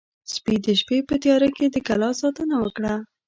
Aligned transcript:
سپي 0.33 0.55
د 0.65 0.67
شپې 0.79 0.97
په 1.09 1.15
تیاره 1.23 1.49
کې 1.57 1.65
د 1.69 1.77
کلا 1.87 2.09
ساتنه 2.21 2.55
وکړه. 2.63 2.93